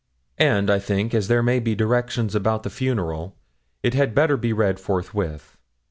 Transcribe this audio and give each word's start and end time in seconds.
And, 0.39 0.71
I 0.71 0.79
think, 0.79 1.13
as 1.13 1.27
there 1.27 1.43
may 1.43 1.59
be 1.59 1.75
directions 1.75 2.33
about 2.33 2.63
the 2.63 2.71
funeral, 2.71 3.35
it 3.83 3.93
had 3.93 4.15
better 4.15 4.35
be 4.35 4.51
read 4.51 4.79
forthwith. 4.79 5.57